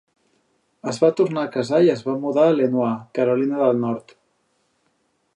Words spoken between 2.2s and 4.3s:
mudar a Lenoir, Carolina del Nord.